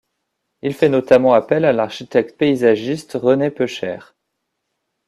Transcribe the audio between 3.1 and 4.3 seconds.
René Pechère.